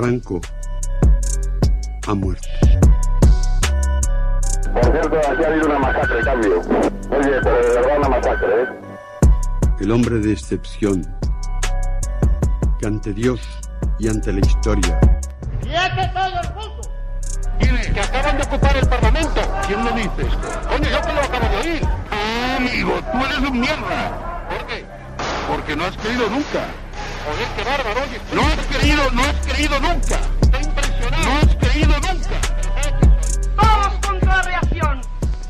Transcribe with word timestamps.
Franco 0.00 0.40
ha 2.06 2.14
muerto. 2.14 2.48
Por 4.72 4.82
cierto, 4.82 5.18
aquí 5.30 5.44
ha 5.44 5.46
habido 5.46 5.66
una 5.66 5.78
masacre, 5.78 6.20
cambio. 6.24 6.60
Oye, 6.60 7.40
pero 7.42 7.56
de 7.56 7.74
verdad 7.74 7.98
una 7.98 8.08
masacre, 8.08 8.62
¿eh? 8.62 8.66
El 9.78 9.92
hombre 9.92 10.18
de 10.20 10.32
excepción 10.32 11.06
que 12.78 12.86
ante 12.86 13.12
Dios 13.12 13.42
y 13.98 14.08
ante 14.08 14.32
la 14.32 14.40
historia. 14.40 14.98
¡Quiete 15.60 16.10
todo 16.14 16.40
el 16.40 16.54
mundo! 16.54 16.80
Dile 17.58 17.92
que 17.92 18.00
acaban 18.00 18.38
de 18.38 18.42
ocupar 18.44 18.76
el 18.78 18.88
Parlamento. 18.88 19.40
¿Quién 19.66 19.84
lo 19.84 19.90
dice? 19.92 20.36
Coño, 20.66 20.88
yo 20.88 21.00
que 21.02 21.12
lo 21.12 21.20
acabo 21.20 21.48
de 21.50 21.56
oír. 21.58 21.82
Ah, 22.10 22.56
amigo, 22.56 22.92
tú 23.12 23.18
eres 23.18 23.50
un 23.50 23.60
mierda. 23.60 24.46
¿Por 24.48 24.66
qué? 24.66 24.86
Porque 25.46 25.76
no 25.76 25.84
has 25.84 25.96
creído 25.98 26.30
nunca. 26.30 26.64
Joder, 27.24 27.48
qué 27.56 27.64
bárbaro, 27.64 28.00
oye. 28.02 28.20
No 28.34 28.42
has 28.42 28.66
creído, 28.66 29.10
no 29.12 29.22
has 29.22 29.36
creído 29.46 29.80
nunca. 29.80 30.20
Está 30.40 30.62
impresionado. 30.62 31.24
No 31.24 31.32
has 31.36 31.56
creído 31.56 31.94
nunca. 32.00 32.36
Todos 33.56 34.06
contra 34.06 34.36
la 34.36 34.42
reacción. 34.42 35.00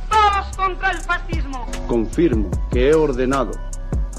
Todos 0.09 0.57
contra 0.57 0.91
el 0.91 0.99
fascismo. 0.99 1.67
Confirmo 1.87 2.51
que 2.71 2.89
he 2.89 2.95
ordenado 2.95 3.53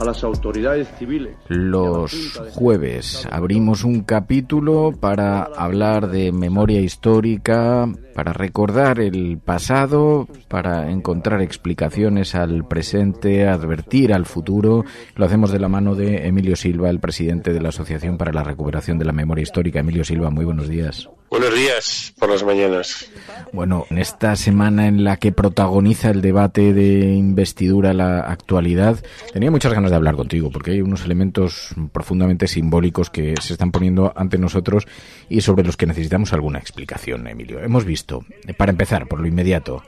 a 0.01 0.05
las 0.05 0.23
autoridades 0.23 0.87
civiles. 0.97 1.35
Los 1.47 2.39
jueves 2.53 3.27
abrimos 3.31 3.83
un 3.83 4.01
capítulo 4.01 4.93
para 4.99 5.43
hablar 5.43 6.09
de 6.09 6.31
memoria 6.31 6.81
histórica, 6.81 7.87
para 8.15 8.33
recordar 8.33 8.99
el 8.99 9.37
pasado, 9.37 10.27
para 10.47 10.89
encontrar 10.91 11.41
explicaciones 11.41 12.35
al 12.35 12.67
presente, 12.67 13.47
advertir 13.47 14.13
al 14.13 14.25
futuro. 14.25 14.83
Lo 15.15 15.25
hacemos 15.25 15.51
de 15.51 15.59
la 15.59 15.69
mano 15.69 15.95
de 15.95 16.27
Emilio 16.27 16.55
Silva, 16.55 16.89
el 16.89 16.99
presidente 16.99 17.53
de 17.53 17.61
la 17.61 17.69
Asociación 17.69 18.17
para 18.17 18.33
la 18.33 18.43
Recuperación 18.43 18.97
de 18.97 19.05
la 19.05 19.13
Memoria 19.13 19.43
Histórica. 19.43 19.79
Emilio 19.79 20.03
Silva, 20.03 20.29
muy 20.29 20.45
buenos 20.45 20.67
días. 20.67 21.09
Buenos 21.31 21.55
días 21.55 22.13
por 22.19 22.29
las 22.29 22.43
mañanas. 22.43 23.09
Bueno, 23.53 23.85
en 23.89 23.99
esta 23.99 24.35
semana 24.35 24.87
en 24.87 25.05
la 25.05 25.15
que 25.15 25.31
protagoniza 25.31 26.09
el 26.09 26.21
debate 26.21 26.73
de 26.73 27.13
investidura 27.13 27.93
la 27.93 28.19
actualidad, 28.19 29.01
tenía 29.31 29.49
muchas 29.49 29.71
ganas 29.73 29.91
de 29.91 29.95
hablar 29.95 30.17
contigo 30.17 30.51
porque 30.51 30.71
hay 30.71 30.81
unos 30.81 31.05
elementos 31.05 31.73
profundamente 31.93 32.49
simbólicos 32.49 33.09
que 33.09 33.35
se 33.41 33.53
están 33.53 33.71
poniendo 33.71 34.11
ante 34.13 34.37
nosotros 34.37 34.89
y 35.29 35.39
sobre 35.39 35.63
los 35.63 35.77
que 35.77 35.85
necesitamos 35.85 36.33
alguna 36.33 36.59
explicación, 36.59 37.25
Emilio. 37.25 37.61
Hemos 37.61 37.85
visto, 37.85 38.25
para 38.57 38.71
empezar, 38.71 39.07
por 39.07 39.21
lo 39.21 39.27
inmediato, 39.27 39.83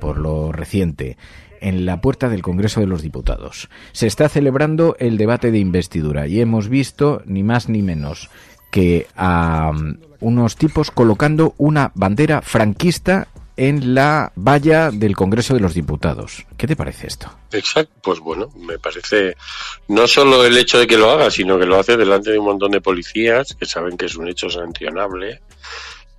por 0.00 0.18
lo 0.18 0.50
reciente, 0.50 1.16
en 1.60 1.86
la 1.86 2.00
puerta 2.00 2.28
del 2.28 2.42
Congreso 2.42 2.80
de 2.80 2.88
los 2.88 3.02
Diputados. 3.02 3.68
Se 3.92 4.08
está 4.08 4.28
celebrando 4.28 4.96
el 4.98 5.16
debate 5.16 5.52
de 5.52 5.58
investidura 5.60 6.26
y 6.26 6.40
hemos 6.40 6.68
visto, 6.68 7.22
ni 7.24 7.44
más 7.44 7.68
ni 7.68 7.82
menos, 7.82 8.30
que 8.70 9.06
a 9.16 9.72
unos 10.20 10.56
tipos 10.56 10.90
colocando 10.90 11.54
una 11.58 11.92
bandera 11.94 12.42
franquista 12.42 13.28
en 13.56 13.92
la 13.92 14.32
valla 14.36 14.90
del 14.92 15.16
Congreso 15.16 15.52
de 15.52 15.60
los 15.60 15.74
Diputados. 15.74 16.46
¿Qué 16.56 16.68
te 16.68 16.76
parece 16.76 17.08
esto? 17.08 17.28
Exacto, 17.50 17.92
pues 18.02 18.20
bueno, 18.20 18.50
me 18.56 18.78
parece 18.78 19.36
no 19.88 20.06
solo 20.06 20.44
el 20.44 20.56
hecho 20.56 20.78
de 20.78 20.86
que 20.86 20.96
lo 20.96 21.10
haga, 21.10 21.28
sino 21.28 21.58
que 21.58 21.66
lo 21.66 21.78
hace 21.78 21.96
delante 21.96 22.30
de 22.30 22.38
un 22.38 22.44
montón 22.44 22.70
de 22.70 22.80
policías 22.80 23.56
que 23.58 23.66
saben 23.66 23.96
que 23.96 24.06
es 24.06 24.14
un 24.14 24.28
hecho 24.28 24.48
sancionable 24.48 25.42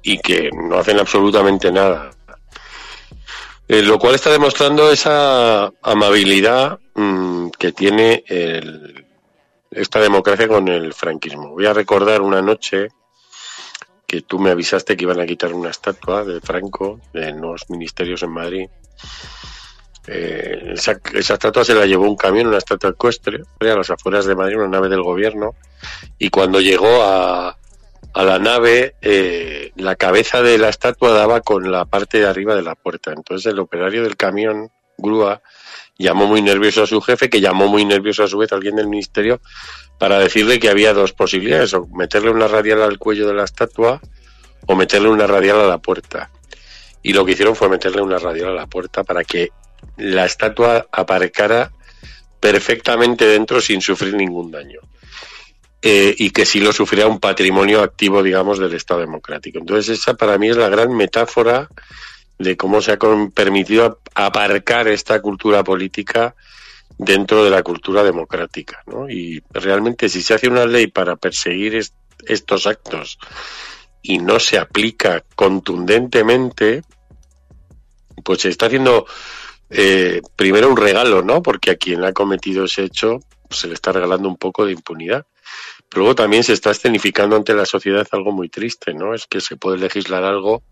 y 0.03 0.17
que 0.20 0.50
no 0.52 0.77
hacen 0.80 1.00
absolutamente 1.00 1.72
nada. 1.72 2.11
Eh, 3.70 3.83
lo 3.83 4.00
cual 4.00 4.16
está 4.16 4.31
demostrando 4.31 4.92
esa 4.92 5.72
amabilidad 5.81 6.80
mmm, 6.95 7.50
que 7.58 7.72
tiene 7.72 8.23
el, 8.27 9.05
esta 9.72 10.00
democracia 10.00 10.48
con 10.48 10.67
el 10.67 10.94
franquismo. 10.94 11.50
Voy 11.50 11.66
a 11.66 11.73
recordar 11.73 12.22
una 12.22 12.42
noche 12.42 12.89
que 14.08 14.22
tú 14.22 14.39
me 14.39 14.50
avisaste 14.50 14.98
que 14.98 15.03
iban 15.03 15.20
a 15.20 15.26
quitar 15.26 15.53
una 15.53 15.70
estatua 15.70 16.23
de 16.23 16.42
Franco 16.42 17.00
en 17.14 17.42
los 17.42 17.70
ministerios 17.70 18.23
en 18.23 18.32
Madrid. 18.32 18.67
Eh, 20.08 20.71
esa, 20.73 20.99
esa, 21.14 21.33
estatua 21.36 21.64
se 21.64 21.76
la 21.76 21.86
llevó 21.86 22.10
un 22.10 22.16
camión, 22.16 22.48
una 22.48 22.58
estatua 22.58 22.89
ecuestre, 22.89 23.43
a 23.60 23.66
las 23.66 23.92
afueras 23.92 24.26
de 24.26 24.36
Madrid, 24.36 24.58
una 24.58 24.67
nave 24.67 24.89
del 24.89 25.04
gobierno, 25.04 25.54
y 26.17 26.32
cuando 26.32 26.60
llegó 26.60 27.04
a, 27.04 27.60
a 28.14 28.23
la 28.23 28.39
nave, 28.39 28.95
eh, 29.02 29.72
la 29.76 29.95
cabeza 29.95 30.42
de 30.42 30.58
la 30.58 30.70
estatua 30.70 31.11
daba 31.11 31.42
con 31.42 31.72
la 31.72 31.86
parte 31.86 32.17
de 32.20 32.27
arriba 32.27 32.55
de 32.55 32.64
la 32.64 32.76
puerta. 32.76 33.14
Entonces 33.14 33.52
el 33.52 33.60
operario 33.60 34.04
del 34.04 34.17
camión, 34.17 34.72
grúa, 35.02 35.42
llamó 35.98 36.27
muy 36.27 36.42
nervioso 36.42 36.83
a 36.83 36.87
su 36.87 37.02
jefe, 37.02 37.30
que 37.30 37.42
llamó 37.42 37.67
muy 37.67 37.86
nervioso 37.86 38.23
a 38.23 38.27
su 38.27 38.37
vez 38.37 38.52
a 38.52 38.55
alguien 38.55 38.76
del 38.76 38.87
ministerio, 38.87 39.42
para 39.98 40.17
decirle 40.20 40.60
que 40.60 40.70
había 40.70 40.93
dos 40.93 41.14
posibilidades, 41.14 41.73
o 41.73 41.87
meterle 41.87 42.30
una 42.30 42.48
radial 42.48 42.82
al 42.82 42.98
cuello 42.98 43.27
de 43.27 43.33
la 43.33 43.43
estatua 43.43 44.02
o 44.65 44.76
meterle 44.76 45.10
una 45.10 45.26
radial 45.27 45.60
a 45.60 45.67
la 45.67 45.77
puerta. 45.80 46.30
Y 47.02 47.14
lo 47.14 47.26
que 47.26 47.32
hicieron 47.32 47.55
fue 47.55 47.70
meterle 47.70 48.02
una 48.02 48.20
radial 48.20 48.49
a 48.49 48.54
la 48.54 48.67
puerta 48.67 49.04
para 49.04 49.23
que 49.23 49.49
la 49.98 50.26
estatua 50.26 50.87
aparcara 50.92 51.71
perfectamente 52.39 53.26
dentro 53.26 53.61
sin 53.61 53.81
sufrir 53.81 54.14
ningún 54.14 54.52
daño. 54.52 54.80
Eh, 55.81 56.14
y 56.17 56.31
que 56.31 56.45
sí 56.45 56.60
lo 56.60 56.73
sufriera 56.73 57.08
un 57.08 57.20
patrimonio 57.20 57.81
activo, 57.81 58.21
digamos, 58.21 58.60
del 58.60 58.73
Estado 58.73 58.99
democrático. 58.99 59.60
Entonces, 59.60 59.98
esa 59.98 60.14
para 60.14 60.37
mí 60.37 60.49
es 60.49 60.58
la 60.58 60.67
gran 60.67 60.95
metáfora 60.95 61.70
de 62.39 62.58
cómo 62.58 62.82
se 62.82 62.94
ha 62.94 62.98
permitido 63.33 64.00
aparcar 64.16 64.88
esta 64.88 65.22
cultura 65.22 65.64
política 65.64 66.36
dentro 66.98 67.44
de 67.44 67.50
la 67.50 67.61
cultura 67.64 68.04
democrática. 68.04 68.82
¿no? 68.88 69.10
Y 69.10 69.44
realmente 69.52 70.10
si 70.10 70.22
se 70.22 70.33
hace 70.33 70.48
una 70.48 70.66
ley 70.66 70.88
para 70.88 71.16
perseguir 71.16 71.76
est 71.76 71.94
estos 72.28 72.67
actos 72.67 73.17
y 74.02 74.20
no 74.20 74.42
se 74.42 74.58
aplica 74.58 75.23
contundentemente, 75.36 76.83
pues 78.26 78.42
se 78.42 78.49
está 78.49 78.66
haciendo 78.66 79.05
eh, 79.70 80.22
primero 80.36 80.70
un 80.70 80.76
regalo, 80.76 81.22
¿no? 81.22 81.42
Porque 81.42 81.72
a 81.72 81.78
quien 81.78 82.04
ha 82.04 82.11
cometido 82.11 82.66
ese 82.66 82.83
hecho 82.83 83.20
pues 83.48 83.61
se 83.61 83.67
le 83.67 83.73
está 83.73 83.94
regalando 83.94 84.28
un 84.28 84.38
poco 84.38 84.66
de 84.66 84.73
impunidad. 84.73 85.26
Pero 85.89 86.02
luego 86.02 86.16
también 86.16 86.44
se 86.44 86.54
está 86.54 86.72
escenificando 86.72 87.36
ante 87.36 87.54
la 87.54 87.66
sociedad 87.66 88.08
algo 88.11 88.32
muy 88.32 88.49
triste, 88.49 88.94
¿no? 88.94 89.16
Es 89.16 89.26
que 89.26 89.42
se 89.42 89.55
puede 89.55 89.78
legislar 89.78 90.23
algo 90.23 90.64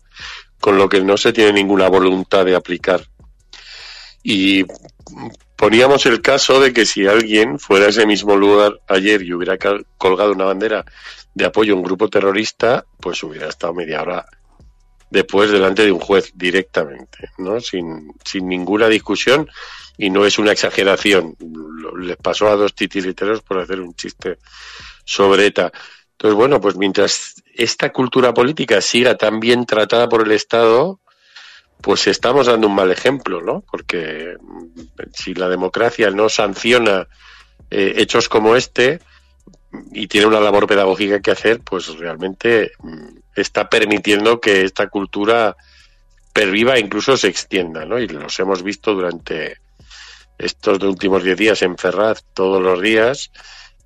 con 0.60 0.78
lo 0.78 0.88
que 0.88 1.00
no 1.00 1.16
se 1.16 1.32
tiene 1.32 1.52
ninguna 1.52 1.88
voluntad 1.88 2.44
de 2.44 2.54
aplicar. 2.54 3.02
Y 4.22 4.64
poníamos 5.56 6.06
el 6.06 6.20
caso 6.20 6.60
de 6.60 6.72
que 6.72 6.86
si 6.86 7.06
alguien 7.06 7.58
fuera 7.58 7.86
a 7.86 7.88
ese 7.90 8.06
mismo 8.06 8.36
lugar 8.36 8.80
ayer 8.88 9.22
y 9.22 9.32
hubiera 9.32 9.56
colgado 9.96 10.32
una 10.32 10.44
bandera 10.44 10.84
de 11.34 11.44
apoyo 11.44 11.74
a 11.74 11.76
un 11.76 11.82
grupo 11.82 12.08
terrorista, 12.08 12.84
pues 13.00 13.22
hubiera 13.22 13.48
estado 13.48 13.74
media 13.74 14.02
hora 14.02 14.26
después 15.10 15.50
delante 15.50 15.84
de 15.84 15.92
un 15.92 16.00
juez 16.00 16.32
directamente, 16.34 17.30
¿no? 17.38 17.60
Sin, 17.60 18.12
sin 18.24 18.48
ninguna 18.48 18.88
discusión 18.88 19.48
y 19.96 20.10
no 20.10 20.26
es 20.26 20.38
una 20.38 20.52
exageración. 20.52 21.36
Les 21.98 22.16
pasó 22.16 22.48
a 22.48 22.56
dos 22.56 22.74
titiriteros 22.74 23.42
por 23.42 23.58
hacer 23.58 23.80
un 23.80 23.94
chiste 23.94 24.38
sobre 25.04 25.46
ETA. 25.46 25.72
Entonces, 26.12 26.36
bueno, 26.36 26.60
pues 26.60 26.76
mientras 26.76 27.42
esta 27.58 27.90
cultura 27.90 28.32
política 28.32 28.80
siga 28.80 29.16
tan 29.16 29.40
bien 29.40 29.66
tratada 29.66 30.08
por 30.08 30.22
el 30.24 30.30
Estado, 30.30 31.00
pues 31.82 32.06
estamos 32.06 32.46
dando 32.46 32.68
un 32.68 32.74
mal 32.74 32.92
ejemplo, 32.92 33.42
¿no? 33.42 33.64
Porque 33.68 34.36
si 35.12 35.34
la 35.34 35.48
democracia 35.48 36.10
no 36.10 36.28
sanciona 36.28 37.08
eh, 37.70 37.94
hechos 37.96 38.28
como 38.28 38.54
este 38.54 39.00
y 39.92 40.06
tiene 40.06 40.28
una 40.28 40.40
labor 40.40 40.68
pedagógica 40.68 41.20
que 41.20 41.32
hacer, 41.32 41.60
pues 41.60 41.88
realmente 41.98 42.70
está 43.34 43.68
permitiendo 43.68 44.40
que 44.40 44.62
esta 44.62 44.88
cultura 44.88 45.56
perviva 46.32 46.76
e 46.76 46.80
incluso 46.80 47.16
se 47.16 47.26
extienda, 47.26 47.84
¿no? 47.84 47.98
Y 47.98 48.06
los 48.06 48.38
hemos 48.38 48.62
visto 48.62 48.94
durante 48.94 49.56
estos 50.38 50.80
últimos 50.84 51.24
diez 51.24 51.36
días 51.36 51.62
en 51.62 51.76
Ferraz 51.76 52.24
todos 52.34 52.62
los 52.62 52.80
días 52.80 53.32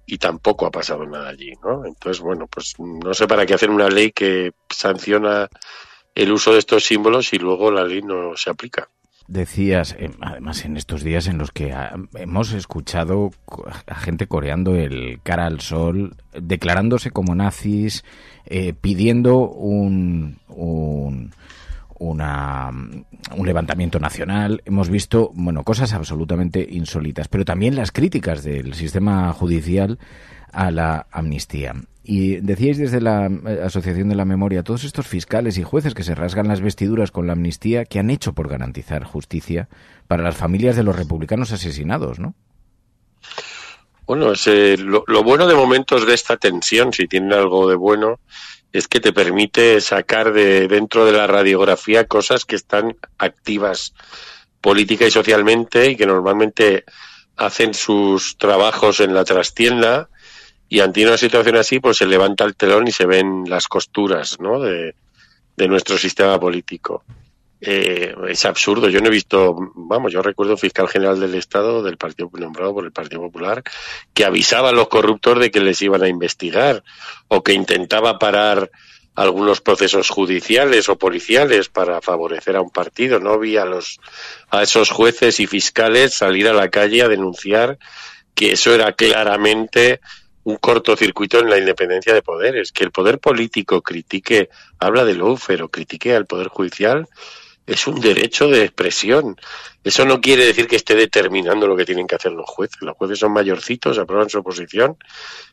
y 0.06 0.18
tampoco 0.18 0.66
ha 0.66 0.70
pasado 0.70 1.06
nada 1.06 1.28
allí, 1.28 1.52
¿no? 1.62 1.84
Entonces, 1.84 2.20
bueno, 2.20 2.46
pues 2.46 2.74
no 2.78 3.14
sé 3.14 3.26
para 3.26 3.46
qué 3.46 3.54
hacer 3.54 3.70
una 3.70 3.88
ley 3.88 4.12
que 4.12 4.52
sanciona 4.68 5.48
el 6.14 6.32
uso 6.32 6.52
de 6.52 6.58
estos 6.58 6.84
símbolos 6.84 7.32
y 7.32 7.38
luego 7.38 7.70
la 7.70 7.84
ley 7.84 8.02
no 8.02 8.36
se 8.36 8.50
aplica. 8.50 8.88
Decías, 9.28 9.94
eh, 9.98 10.10
además 10.20 10.64
en 10.64 10.76
estos 10.76 11.02
días 11.02 11.28
en 11.28 11.38
los 11.38 11.52
que 11.52 11.74
hemos 12.14 12.52
escuchado 12.52 13.30
a 13.86 13.94
gente 13.94 14.26
coreando 14.26 14.74
el 14.74 15.20
cara 15.22 15.46
al 15.46 15.60
sol, 15.60 16.16
declarándose 16.32 17.12
como 17.12 17.34
nazis, 17.34 18.04
eh, 18.46 18.74
pidiendo 18.78 19.48
un, 19.48 20.38
un 20.48 21.32
una, 22.02 22.70
un 23.36 23.46
levantamiento 23.46 23.98
nacional. 23.98 24.62
Hemos 24.64 24.90
visto, 24.90 25.30
bueno, 25.34 25.62
cosas 25.62 25.92
absolutamente 25.92 26.66
insólitas, 26.70 27.28
pero 27.28 27.44
también 27.44 27.76
las 27.76 27.92
críticas 27.92 28.42
del 28.42 28.74
sistema 28.74 29.32
judicial 29.32 29.98
a 30.52 30.70
la 30.70 31.06
amnistía. 31.10 31.74
Y 32.04 32.36
decíais 32.36 32.78
desde 32.78 33.00
la 33.00 33.26
eh, 33.26 33.60
Asociación 33.64 34.08
de 34.08 34.16
la 34.16 34.24
Memoria, 34.24 34.64
todos 34.64 34.84
estos 34.84 35.06
fiscales 35.06 35.56
y 35.56 35.62
jueces 35.62 35.94
que 35.94 36.02
se 36.02 36.16
rasgan 36.16 36.48
las 36.48 36.60
vestiduras 36.60 37.12
con 37.12 37.26
la 37.26 37.34
amnistía, 37.34 37.84
que 37.84 38.00
han 38.00 38.10
hecho 38.10 38.32
por 38.32 38.48
garantizar 38.48 39.04
justicia 39.04 39.68
para 40.08 40.24
las 40.24 40.36
familias 40.36 40.74
de 40.74 40.82
los 40.82 40.96
republicanos 40.96 41.52
asesinados, 41.52 42.18
¿no? 42.18 42.34
Bueno, 44.06 44.32
es, 44.32 44.46
eh, 44.46 44.76
lo, 44.78 45.04
lo 45.06 45.22
bueno 45.22 45.46
de 45.46 45.54
momentos 45.54 46.06
de 46.06 46.14
esta 46.14 46.36
tensión, 46.36 46.92
si 46.92 47.06
tienen 47.06 47.32
algo 47.32 47.68
de 47.68 47.76
bueno, 47.76 48.20
es 48.72 48.88
que 48.88 49.00
te 49.00 49.12
permite 49.12 49.80
sacar 49.80 50.32
de 50.32 50.66
dentro 50.66 51.04
de 51.04 51.12
la 51.12 51.26
radiografía 51.26 52.06
cosas 52.06 52.44
que 52.44 52.56
están 52.56 52.96
activas 53.18 53.94
política 54.60 55.06
y 55.06 55.10
socialmente 55.10 55.90
y 55.90 55.96
que 55.96 56.06
normalmente 56.06 56.84
hacen 57.36 57.74
sus 57.74 58.36
trabajos 58.38 59.00
en 59.00 59.14
la 59.14 59.24
trastienda 59.24 60.08
y 60.68 60.80
ante 60.80 61.04
una 61.04 61.18
situación 61.18 61.56
así 61.56 61.80
pues 61.80 61.98
se 61.98 62.06
levanta 62.06 62.44
el 62.44 62.56
telón 62.56 62.88
y 62.88 62.92
se 62.92 63.04
ven 63.04 63.44
las 63.46 63.68
costuras 63.68 64.40
¿no? 64.40 64.60
de 64.60 64.94
nuestro 65.68 65.98
sistema 65.98 66.40
político. 66.40 67.04
Eh, 67.64 68.12
es 68.28 68.44
absurdo. 68.44 68.88
Yo 68.88 69.00
no 69.00 69.06
he 69.06 69.10
visto, 69.10 69.54
vamos, 69.76 70.12
yo 70.12 70.20
recuerdo 70.20 70.54
un 70.54 70.58
fiscal 70.58 70.88
general 70.88 71.20
del 71.20 71.36
Estado, 71.36 71.80
del 71.84 71.96
Partido 71.96 72.28
nombrado 72.32 72.74
por 72.74 72.84
el 72.84 72.90
Partido 72.90 73.20
Popular, 73.20 73.62
que 74.12 74.24
avisaba 74.24 74.70
a 74.70 74.72
los 74.72 74.88
corruptos 74.88 75.38
de 75.38 75.52
que 75.52 75.60
les 75.60 75.80
iban 75.80 76.02
a 76.02 76.08
investigar 76.08 76.82
o 77.28 77.44
que 77.44 77.52
intentaba 77.52 78.18
parar 78.18 78.68
algunos 79.14 79.60
procesos 79.60 80.10
judiciales 80.10 80.88
o 80.88 80.98
policiales 80.98 81.68
para 81.68 82.00
favorecer 82.00 82.56
a 82.56 82.62
un 82.62 82.70
partido. 82.70 83.20
No 83.20 83.38
vi 83.38 83.56
a 83.56 83.64
los 83.64 84.00
a 84.50 84.62
esos 84.62 84.90
jueces 84.90 85.38
y 85.38 85.46
fiscales 85.46 86.14
salir 86.14 86.48
a 86.48 86.52
la 86.52 86.68
calle 86.68 87.02
a 87.02 87.08
denunciar 87.08 87.78
que 88.34 88.52
eso 88.52 88.74
era 88.74 88.92
claramente 88.94 90.00
un 90.42 90.56
cortocircuito 90.56 91.38
en 91.38 91.48
la 91.48 91.58
independencia 91.58 92.12
de 92.12 92.22
poderes, 92.22 92.72
que 92.72 92.82
el 92.82 92.90
poder 92.90 93.20
político 93.20 93.82
critique, 93.82 94.48
habla 94.80 95.04
de 95.04 95.14
lawfare 95.14 95.62
o 95.62 95.68
critique 95.68 96.16
al 96.16 96.26
poder 96.26 96.48
judicial, 96.48 97.06
es 97.66 97.86
un 97.86 98.00
derecho 98.00 98.48
de 98.48 98.64
expresión. 98.64 99.36
Eso 99.84 100.04
no 100.04 100.20
quiere 100.20 100.44
decir 100.46 100.66
que 100.66 100.76
esté 100.76 100.94
determinando 100.94 101.66
lo 101.66 101.76
que 101.76 101.84
tienen 101.84 102.06
que 102.06 102.16
hacer 102.16 102.32
los 102.32 102.48
jueces. 102.48 102.80
Los 102.82 102.96
jueces 102.96 103.18
son 103.18 103.32
mayorcitos, 103.32 103.98
aprueban 103.98 104.30
su 104.30 104.38
oposición 104.38 104.96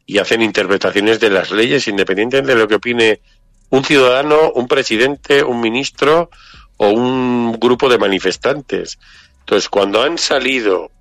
y 0.05 0.17
hacen 0.17 0.41
interpretaciones 0.41 1.19
de 1.19 1.29
las 1.29 1.51
leyes 1.51 1.87
independientemente 1.87 2.53
de 2.53 2.59
lo 2.59 2.67
que 2.67 2.75
opine 2.75 3.21
un 3.69 3.83
ciudadano, 3.83 4.51
un 4.53 4.67
presidente, 4.67 5.43
un 5.43 5.61
ministro 5.61 6.29
o 6.77 6.89
un 6.89 7.53
grupo 7.59 7.89
de 7.89 7.97
manifestantes. 7.97 8.97
Entonces, 9.41 9.69
cuando 9.69 10.01
han 10.01 10.17
salido 10.17 10.91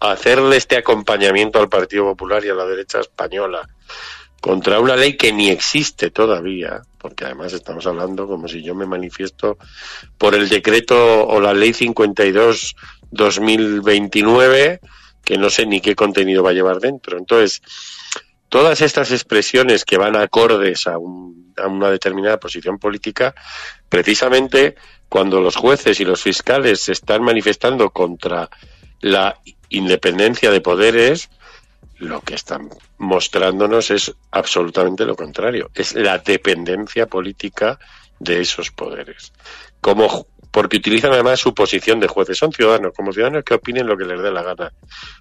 a 0.00 0.12
hacerle 0.12 0.56
este 0.56 0.76
acompañamiento 0.76 1.60
al 1.60 1.68
Partido 1.68 2.04
Popular 2.04 2.44
y 2.44 2.48
a 2.48 2.54
la 2.54 2.64
derecha 2.64 3.00
española 3.00 3.68
contra 4.40 4.80
una 4.80 4.96
ley 4.96 5.16
que 5.16 5.32
ni 5.32 5.50
existe 5.50 6.10
todavía, 6.10 6.82
porque 6.98 7.24
además 7.24 7.52
estamos 7.52 7.86
hablando 7.86 8.26
como 8.26 8.48
si 8.48 8.62
yo 8.62 8.74
me 8.74 8.86
manifiesto 8.86 9.58
por 10.16 10.34
el 10.34 10.48
decreto 10.48 11.26
o 11.26 11.40
la 11.40 11.54
ley 11.54 11.72
52 11.72 12.76
2029 13.10 14.80
que 15.28 15.36
no 15.36 15.50
sé 15.50 15.66
ni 15.66 15.82
qué 15.82 15.94
contenido 15.94 16.42
va 16.42 16.50
a 16.50 16.54
llevar 16.54 16.78
dentro. 16.80 17.18
Entonces, 17.18 17.60
todas 18.48 18.80
estas 18.80 19.10
expresiones 19.12 19.84
que 19.84 19.98
van 19.98 20.16
acordes 20.16 20.86
a, 20.86 20.96
un, 20.96 21.52
a 21.58 21.66
una 21.66 21.90
determinada 21.90 22.40
posición 22.40 22.78
política, 22.78 23.34
precisamente 23.90 24.76
cuando 25.10 25.42
los 25.42 25.56
jueces 25.56 26.00
y 26.00 26.06
los 26.06 26.22
fiscales 26.22 26.80
se 26.80 26.92
están 26.92 27.22
manifestando 27.22 27.90
contra 27.90 28.48
la 29.00 29.38
independencia 29.68 30.50
de 30.50 30.62
poderes, 30.62 31.28
lo 31.98 32.20
que 32.20 32.34
están 32.34 32.68
mostrándonos 32.98 33.90
es 33.90 34.14
absolutamente 34.30 35.04
lo 35.04 35.16
contrario, 35.16 35.70
es 35.74 35.94
la 35.94 36.18
dependencia 36.18 37.06
política 37.06 37.78
de 38.18 38.40
esos 38.40 38.70
poderes. 38.70 39.32
Como 39.80 40.26
porque 40.50 40.78
utilizan 40.78 41.12
además 41.12 41.40
su 41.40 41.54
posición 41.54 42.00
de 42.00 42.08
jueces. 42.08 42.38
Son 42.38 42.52
ciudadanos, 42.52 42.92
como 42.96 43.12
ciudadanos 43.12 43.44
que 43.44 43.54
opinen 43.54 43.86
lo 43.86 43.96
que 43.96 44.04
les 44.04 44.20
dé 44.20 44.30
la 44.30 44.42
gana. 44.42 44.72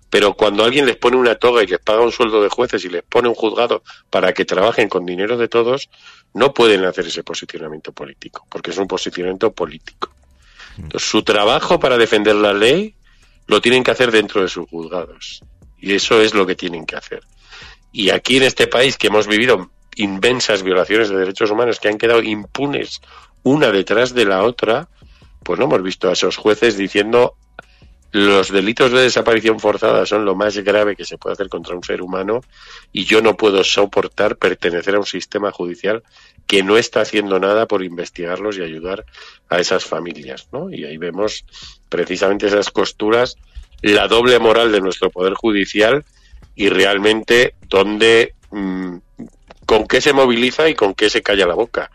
Pero 0.09 0.33
cuando 0.35 0.63
alguien 0.63 0.85
les 0.85 0.95
pone 0.95 1.17
una 1.17 1.35
toga 1.35 1.63
y 1.63 1.67
les 1.67 1.79
paga 1.79 2.01
un 2.01 2.11
sueldo 2.11 2.41
de 2.41 2.49
jueces 2.49 2.83
y 2.85 2.89
les 2.89 3.03
pone 3.03 3.27
un 3.27 3.35
juzgado 3.35 3.83
para 4.09 4.33
que 4.33 4.45
trabajen 4.45 4.87
con 4.87 5.05
dinero 5.05 5.37
de 5.37 5.47
todos, 5.47 5.89
no 6.33 6.53
pueden 6.53 6.85
hacer 6.85 7.07
ese 7.07 7.23
posicionamiento 7.23 7.91
político, 7.91 8.47
porque 8.49 8.71
es 8.71 8.77
un 8.77 8.87
posicionamiento 8.87 9.51
político. 9.51 10.11
Entonces, 10.77 11.09
su 11.09 11.23
trabajo 11.23 11.79
para 11.79 11.97
defender 11.97 12.35
la 12.35 12.53
ley 12.53 12.95
lo 13.47 13.61
tienen 13.61 13.83
que 13.83 13.91
hacer 13.91 14.11
dentro 14.11 14.41
de 14.41 14.47
sus 14.47 14.69
juzgados. 14.69 15.41
Y 15.79 15.93
eso 15.93 16.21
es 16.21 16.33
lo 16.33 16.45
que 16.45 16.55
tienen 16.55 16.85
que 16.85 16.95
hacer. 16.95 17.21
Y 17.91 18.09
aquí 18.09 18.37
en 18.37 18.43
este 18.43 18.67
país 18.67 18.97
que 18.97 19.07
hemos 19.07 19.27
vivido 19.27 19.71
inmensas 19.95 20.63
violaciones 20.63 21.09
de 21.09 21.17
derechos 21.17 21.51
humanos 21.51 21.79
que 21.79 21.87
han 21.87 21.97
quedado 21.97 22.21
impunes 22.21 23.01
una 23.43 23.71
detrás 23.71 24.13
de 24.13 24.25
la 24.25 24.43
otra, 24.43 24.89
pues 25.43 25.59
no 25.59 25.65
hemos 25.65 25.81
visto 25.81 26.09
a 26.09 26.13
esos 26.13 26.37
jueces 26.37 26.77
diciendo 26.77 27.35
los 28.11 28.51
delitos 28.51 28.91
de 28.91 29.01
desaparición 29.01 29.59
forzada 29.59 30.05
son 30.05 30.23
lo 30.25 30.33
más 30.35 30.57
grave 30.57 30.95
que 30.95 31.05
se 31.05 31.17
puede 31.17 31.33
hacer 31.33 31.49
contra 31.49 31.75
un 31.75 31.83
ser 31.83 32.01
humano 32.01 32.41
y 32.93 33.05
yo 33.05 33.21
no 33.21 33.35
puedo 33.35 33.63
soportar 33.63 34.37
pertenecer 34.37 34.95
a 34.95 34.99
un 34.99 35.05
sistema 35.05 35.51
judicial 35.51 36.03
que 36.47 36.63
no 36.63 36.77
está 36.77 37.01
haciendo 37.01 37.39
nada 37.39 37.67
por 37.67 37.83
investigarlos 37.83 38.57
y 38.57 38.61
ayudar 38.61 39.05
a 39.49 39.59
esas 39.59 39.83
familias, 39.83 40.47
¿no? 40.53 40.71
Y 40.71 40.85
ahí 40.85 40.97
vemos 40.97 41.45
precisamente 41.89 42.47
esas 42.47 42.71
costuras, 42.71 43.35
la 43.81 44.07
doble 44.07 44.39
moral 44.39 44.71
de 44.71 44.81
nuestro 44.81 45.09
poder 45.09 45.33
judicial 45.33 46.03
y 46.55 46.69
realmente 46.69 47.55
dónde 47.69 48.33
mm, 48.51 48.97
con 49.65 49.87
qué 49.87 50.01
se 50.01 50.13
moviliza 50.13 50.69
y 50.69 50.75
con 50.75 50.93
qué 50.93 51.09
se 51.09 51.21
calla 51.21 51.45
la 51.45 51.53
boca. 51.53 51.91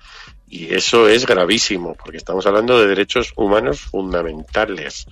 Y 0.48 0.74
eso 0.74 1.08
es 1.08 1.24
gravísimo, 1.26 1.94
porque 1.94 2.18
estamos 2.18 2.44
hablando 2.46 2.78
de 2.78 2.86
derechos 2.86 3.32
humanos 3.36 3.80
fundamentales, 3.80 5.06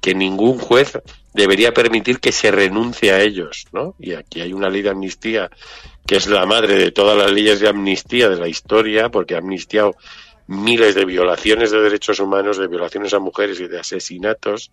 que 0.00 0.16
ningún 0.16 0.58
juez 0.58 0.98
debería 1.32 1.72
permitir 1.72 2.18
que 2.18 2.32
se 2.32 2.50
renuncie 2.50 3.12
a 3.12 3.20
ellos, 3.20 3.66
¿no? 3.72 3.94
Y 4.00 4.14
aquí 4.14 4.40
hay 4.40 4.52
una 4.52 4.68
ley 4.68 4.82
de 4.82 4.90
amnistía 4.90 5.48
que 6.06 6.16
es 6.16 6.26
la 6.26 6.44
madre 6.44 6.74
de 6.74 6.90
todas 6.90 7.16
las 7.16 7.30
leyes 7.30 7.60
de 7.60 7.68
amnistía 7.68 8.28
de 8.28 8.36
la 8.36 8.48
historia, 8.48 9.10
porque 9.10 9.36
ha 9.36 9.38
amnistiado 9.38 9.94
miles 10.48 10.96
de 10.96 11.04
violaciones 11.04 11.70
de 11.70 11.80
derechos 11.80 12.18
humanos, 12.18 12.58
de 12.58 12.66
violaciones 12.66 13.14
a 13.14 13.20
mujeres 13.20 13.60
y 13.60 13.68
de 13.68 13.78
asesinatos, 13.78 14.72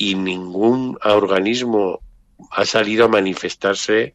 y 0.00 0.14
ningún 0.14 0.98
organismo 1.04 2.00
ha 2.52 2.64
salido 2.64 3.04
a 3.04 3.08
manifestarse 3.08 4.14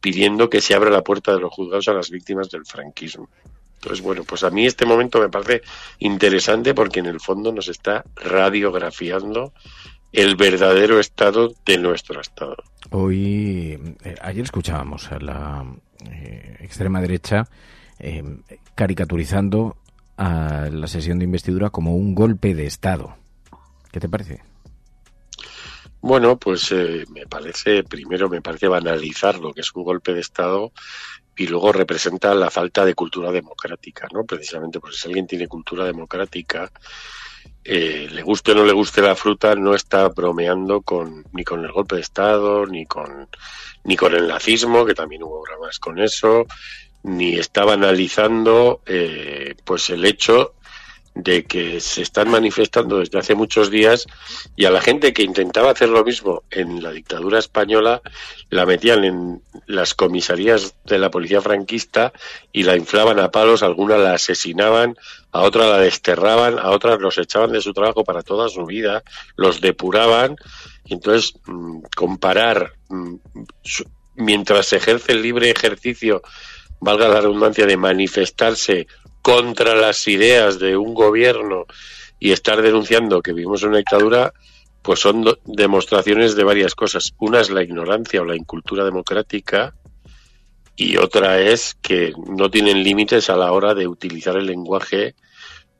pidiendo 0.00 0.48
que 0.48 0.62
se 0.62 0.74
abra 0.74 0.88
la 0.88 1.02
puerta 1.02 1.34
de 1.34 1.40
los 1.40 1.52
juzgados 1.52 1.88
a 1.88 1.92
las 1.92 2.08
víctimas 2.08 2.48
del 2.48 2.64
franquismo. 2.64 3.28
Entonces, 3.74 4.02
bueno, 4.02 4.24
pues 4.24 4.44
a 4.44 4.50
mí 4.50 4.64
este 4.64 4.86
momento 4.86 5.20
me 5.20 5.28
parece 5.28 5.60
interesante 5.98 6.72
porque 6.72 7.00
en 7.00 7.06
el 7.06 7.20
fondo 7.20 7.52
nos 7.52 7.68
está 7.68 8.02
radiografiando 8.14 9.52
el 10.10 10.36
verdadero 10.36 10.98
estado 10.98 11.52
de 11.66 11.76
nuestro 11.76 12.18
estado. 12.18 12.56
Hoy, 12.90 13.78
eh, 14.04 14.14
ayer 14.22 14.42
escuchábamos 14.42 15.12
a 15.12 15.18
la 15.18 15.66
eh, 16.10 16.56
extrema 16.60 17.02
derecha 17.02 17.46
eh, 17.98 18.24
caricaturizando 18.74 19.76
a 20.16 20.70
la 20.72 20.86
sesión 20.86 21.18
de 21.18 21.26
investidura 21.26 21.68
como 21.68 21.94
un 21.94 22.14
golpe 22.14 22.54
de 22.54 22.64
Estado. 22.64 23.16
¿Qué 23.92 24.00
te 24.00 24.08
parece? 24.08 24.40
Bueno, 26.06 26.38
pues 26.38 26.72
me 27.08 27.26
parece, 27.26 27.82
primero 27.82 28.28
me 28.28 28.40
parece 28.40 28.68
banalizar 28.68 29.40
lo 29.40 29.52
que 29.52 29.62
es 29.62 29.72
un 29.74 29.82
golpe 29.82 30.14
de 30.14 30.20
Estado 30.20 30.70
y 31.36 31.48
luego 31.48 31.72
representa 31.72 32.32
la 32.32 32.48
falta 32.48 32.84
de 32.84 32.94
cultura 32.94 33.32
democrática, 33.32 34.06
¿no? 34.12 34.22
Precisamente 34.22 34.78
porque 34.78 34.96
si 34.96 35.08
alguien 35.08 35.26
tiene 35.26 35.48
cultura 35.48 35.84
democrática, 35.84 36.70
eh, 37.64 38.06
le 38.08 38.22
guste 38.22 38.52
o 38.52 38.54
no 38.54 38.64
le 38.64 38.72
guste 38.72 39.02
la 39.02 39.16
fruta, 39.16 39.56
no 39.56 39.74
está 39.74 40.08
bromeando 40.10 40.80
con 40.82 41.24
ni 41.32 41.42
con 41.42 41.64
el 41.64 41.72
golpe 41.72 41.96
de 41.96 42.02
Estado, 42.02 42.66
ni 42.66 42.86
con 42.86 43.28
ni 43.82 43.96
con 43.96 44.14
el 44.14 44.28
nazismo, 44.28 44.86
que 44.86 44.94
también 44.94 45.24
hubo 45.24 45.42
dramas 45.44 45.80
con 45.80 45.98
eso, 45.98 46.46
ni 47.02 47.34
estaba 47.34 47.72
analizando 47.72 48.80
eh, 48.86 49.56
pues 49.64 49.90
el 49.90 50.04
hecho 50.04 50.54
de 51.16 51.44
que 51.44 51.80
se 51.80 52.02
están 52.02 52.30
manifestando 52.30 52.98
desde 52.98 53.18
hace 53.18 53.34
muchos 53.34 53.70
días 53.70 54.06
y 54.54 54.66
a 54.66 54.70
la 54.70 54.82
gente 54.82 55.14
que 55.14 55.22
intentaba 55.22 55.70
hacer 55.70 55.88
lo 55.88 56.04
mismo 56.04 56.42
en 56.50 56.82
la 56.82 56.92
dictadura 56.92 57.38
española 57.38 58.02
la 58.50 58.66
metían 58.66 59.02
en 59.02 59.42
las 59.66 59.94
comisarías 59.94 60.74
de 60.84 60.98
la 60.98 61.10
policía 61.10 61.40
franquista 61.40 62.12
y 62.52 62.64
la 62.64 62.76
inflaban 62.76 63.18
a 63.18 63.30
palos, 63.30 63.62
algunas 63.62 63.98
la 63.98 64.12
asesinaban, 64.12 64.96
a 65.32 65.40
otras 65.40 65.70
la 65.70 65.78
desterraban, 65.78 66.58
a 66.58 66.68
otras 66.70 67.00
los 67.00 67.16
echaban 67.16 67.50
de 67.50 67.62
su 67.62 67.72
trabajo 67.72 68.04
para 68.04 68.20
toda 68.20 68.50
su 68.50 68.66
vida, 68.66 69.02
los 69.36 69.62
depuraban. 69.62 70.36
Entonces, 70.84 71.32
mm, 71.46 71.80
comparar 71.96 72.74
mm, 72.90 73.14
mientras 74.16 74.66
se 74.66 74.76
ejerce 74.76 75.12
el 75.12 75.22
libre 75.22 75.48
ejercicio, 75.48 76.22
valga 76.78 77.08
la 77.08 77.22
redundancia, 77.22 77.64
de 77.64 77.78
manifestarse 77.78 78.86
contra 79.26 79.74
las 79.74 80.06
ideas 80.06 80.60
de 80.60 80.76
un 80.76 80.94
gobierno 80.94 81.66
y 82.20 82.30
estar 82.30 82.62
denunciando 82.62 83.22
que 83.22 83.32
vivimos 83.32 83.60
en 83.64 83.70
una 83.70 83.78
dictadura, 83.78 84.32
pues 84.82 85.00
son 85.00 85.24
demostraciones 85.44 86.36
de 86.36 86.44
varias 86.44 86.76
cosas. 86.76 87.12
Una 87.18 87.40
es 87.40 87.50
la 87.50 87.64
ignorancia 87.64 88.22
o 88.22 88.24
la 88.24 88.36
incultura 88.36 88.84
democrática 88.84 89.74
y 90.76 90.96
otra 90.98 91.40
es 91.40 91.76
que 91.82 92.12
no 92.36 92.52
tienen 92.52 92.84
límites 92.84 93.28
a 93.28 93.36
la 93.36 93.50
hora 93.50 93.74
de 93.74 93.88
utilizar 93.88 94.36
el 94.36 94.46
lenguaje 94.46 95.16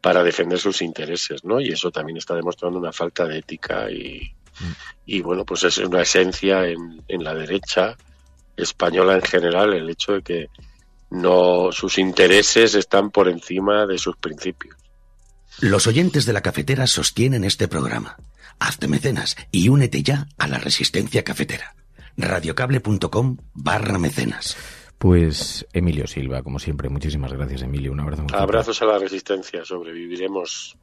para 0.01 0.25
defender 0.25 0.59
sus 0.59 0.83
intereses, 0.83 1.45
¿no? 1.45 1.61
Y 1.61 1.69
eso 1.69 1.93
también 1.93 2.17
está 2.17 2.35
demostrando 2.35 2.81
una 2.81 2.93
falta 2.93 3.27
de 3.27 3.39
ética 3.39 3.89
y, 3.93 4.29
y 5.05 5.21
bueno, 5.21 5.45
pues 5.45 5.63
es 5.63 5.79
una 5.79 6.03
esencia 6.03 6.67
en, 6.67 7.01
en 7.07 7.23
la 7.23 7.33
derecha 7.33 7.97
española 8.57 9.15
en 9.15 9.23
general 9.23 9.73
el 9.73 9.89
hecho 9.89 10.15
de 10.15 10.23
que 10.23 10.49
no 11.11 11.71
sus 11.73 11.99
intereses 11.99 12.75
están 12.75 13.11
por 13.11 13.29
encima 13.29 13.87
de 13.87 13.99
sus 13.99 14.17
principios. 14.17 14.77
Los 15.61 15.87
oyentes 15.87 16.27
de 16.27 16.33
la 16.33 16.43
cafetera 16.43 16.87
sostienen 16.87 17.45
este 17.45 17.69
programa. 17.69 18.17
Hazte 18.59 18.89
mecenas 18.89 19.37
y 19.51 19.69
únete 19.69 20.03
ya 20.03 20.29
a 20.39 20.47
la 20.47 20.59
resistencia 20.59 21.25
cafetera. 21.25 21.75
radiocable.com 22.17 23.37
barra 23.55 23.99
mecenas. 23.99 24.57
Pues 24.99 25.67
Emilio 25.73 26.07
Silva, 26.07 26.43
como 26.43 26.59
siempre, 26.59 26.89
muchísimas 26.89 27.33
gracias 27.33 27.63
Emilio, 27.63 27.93
un 27.93 28.01
abrazo. 28.01 28.23
Muy 28.23 28.31
fuerte. 28.31 28.43
Abrazos 28.43 28.81
a 28.83 28.87
la 28.87 28.99
resistencia, 28.99 29.65
sobreviviremos 29.65 30.77